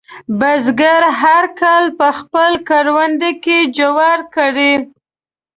بزګر 0.39 1.03
هر 1.21 1.43
کال 1.61 1.85
په 1.99 2.07
خپل 2.19 2.51
کروندې 2.67 3.31
کې 3.43 3.57
جوار 3.77 4.19
کري. 4.35 4.73